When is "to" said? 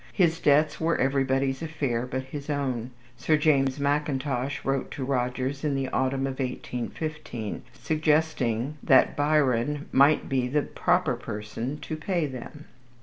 4.89-5.05, 11.81-11.95